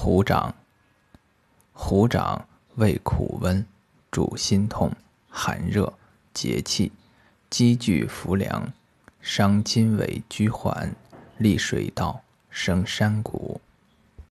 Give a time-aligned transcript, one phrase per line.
[0.00, 0.54] 虎掌，
[1.72, 3.66] 虎掌味苦温，
[4.12, 4.92] 主心痛、
[5.28, 5.92] 寒热、
[6.32, 6.92] 结气，
[7.50, 8.72] 积聚浮梁，
[9.20, 10.94] 伤筋尾拘环，
[11.36, 13.60] 利水道，生山谷。